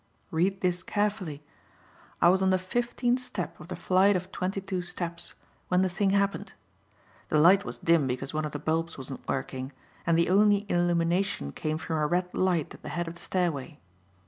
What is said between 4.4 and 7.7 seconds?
two steps when the thing happened. The light